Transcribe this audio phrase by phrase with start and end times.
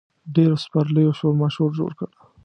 [0.35, 2.09] ډېرو سپرلیو شورماشور جوړ کړ.